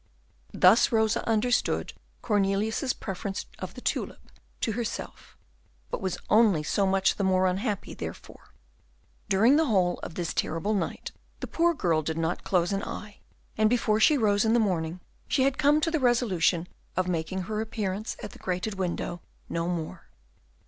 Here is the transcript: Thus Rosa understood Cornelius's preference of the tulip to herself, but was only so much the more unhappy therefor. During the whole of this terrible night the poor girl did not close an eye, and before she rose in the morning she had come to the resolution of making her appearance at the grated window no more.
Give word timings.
Thus 0.55 0.91
Rosa 0.91 1.23
understood 1.29 1.93
Cornelius's 2.23 2.91
preference 2.91 3.45
of 3.59 3.75
the 3.75 3.81
tulip 3.81 4.31
to 4.61 4.71
herself, 4.71 5.37
but 5.91 6.01
was 6.01 6.17
only 6.27 6.63
so 6.63 6.87
much 6.87 7.17
the 7.17 7.23
more 7.23 7.45
unhappy 7.45 7.93
therefor. 7.93 8.49
During 9.29 9.57
the 9.57 9.65
whole 9.67 9.99
of 9.99 10.15
this 10.15 10.33
terrible 10.33 10.73
night 10.73 11.11
the 11.39 11.45
poor 11.45 11.75
girl 11.75 12.01
did 12.01 12.17
not 12.17 12.43
close 12.43 12.73
an 12.73 12.81
eye, 12.81 13.19
and 13.59 13.69
before 13.69 13.99
she 13.99 14.17
rose 14.17 14.43
in 14.43 14.53
the 14.53 14.59
morning 14.59 15.01
she 15.27 15.43
had 15.43 15.59
come 15.59 15.79
to 15.81 15.91
the 15.91 15.99
resolution 15.99 16.67
of 16.97 17.07
making 17.07 17.41
her 17.43 17.61
appearance 17.61 18.17
at 18.23 18.31
the 18.31 18.39
grated 18.39 18.79
window 18.79 19.21
no 19.49 19.67
more. 19.67 20.07